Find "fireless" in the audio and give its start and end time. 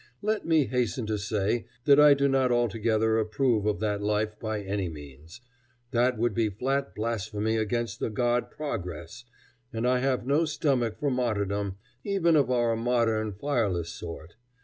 13.33-13.89